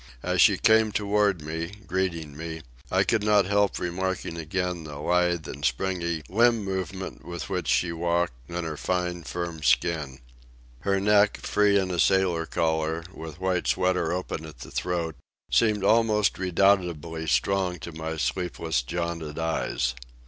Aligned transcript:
As 0.23 0.41
she 0.41 0.57
came 0.57 0.91
toward 0.91 1.43
me, 1.43 1.73
greeting 1.85 2.35
me, 2.35 2.61
I 2.89 3.03
could 3.03 3.21
not 3.21 3.45
help 3.45 3.77
remarking 3.77 4.35
again 4.35 4.83
the 4.83 4.97
lithe 4.97 5.47
and 5.47 5.63
springy 5.63 6.23
limb 6.27 6.63
movement 6.63 7.23
with 7.23 7.51
which 7.51 7.67
she 7.67 7.91
walked, 7.91 8.33
and 8.49 8.65
her 8.65 8.77
fine, 8.77 9.21
firm 9.23 9.61
skin. 9.61 10.17
Her 10.79 10.99
neck, 10.99 11.37
free 11.41 11.77
in 11.79 11.91
a 11.91 11.99
sailor 11.99 12.47
collar, 12.47 13.03
with 13.13 13.39
white 13.39 13.67
sweater 13.67 14.11
open 14.11 14.43
at 14.43 14.61
the 14.61 14.71
throat, 14.71 15.17
seemed 15.51 15.83
almost 15.83 16.39
redoubtably 16.39 17.27
strong 17.29 17.77
to 17.81 17.91
my 17.91 18.17
sleepless, 18.17 18.81
jaundiced 18.81 19.37
eyes. 19.37 19.93